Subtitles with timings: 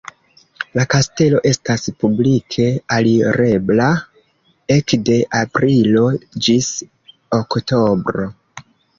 [0.77, 2.63] La kastelo estas publike
[2.95, 3.89] alirebla
[4.75, 6.01] ekde aprilo
[6.47, 6.71] ĝis
[7.39, 8.27] oktobro.